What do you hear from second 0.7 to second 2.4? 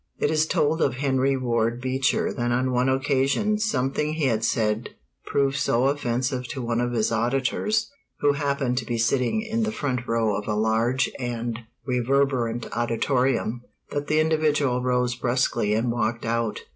of Henry Ward Beecher